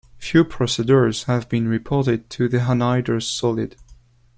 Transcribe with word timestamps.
Few 0.17 0.43
procedures 0.43 1.25
have 1.25 1.47
been 1.47 1.67
reported 1.67 2.27
to 2.31 2.49
the 2.49 2.57
anhydrous 2.57 3.27
solid. 3.31 3.75